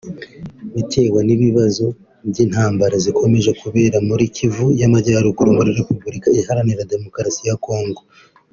[0.75, 1.85] bitewe n’ibibazo
[2.29, 8.01] by’intambara zikomeje kubera muri Kivu y’Amajyaruguru muri Repubulika Iharanira Demokarasi ya Kongo